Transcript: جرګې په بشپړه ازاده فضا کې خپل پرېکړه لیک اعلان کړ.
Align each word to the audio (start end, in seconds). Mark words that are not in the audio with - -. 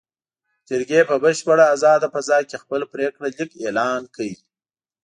جرګې 0.69 1.01
په 1.09 1.15
بشپړه 1.23 1.65
ازاده 1.75 2.07
فضا 2.13 2.37
کې 2.49 2.57
خپل 2.63 2.81
پرېکړه 2.93 3.27
لیک 3.39 3.51
اعلان 3.63 4.01
کړ. 4.15 4.27